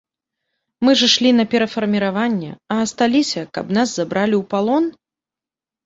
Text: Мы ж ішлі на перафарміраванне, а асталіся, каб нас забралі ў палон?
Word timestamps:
Мы 0.87 0.95
ж 1.01 1.09
ішлі 1.09 1.33
на 1.41 1.45
перафарміраванне, 1.51 2.51
а 2.75 2.81
асталіся, 2.87 3.41
каб 3.59 3.65
нас 3.79 3.87
забралі 3.97 4.35
ў 4.43 4.53
палон? 4.57 4.83